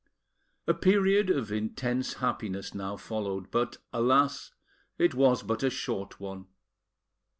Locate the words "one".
6.19-6.47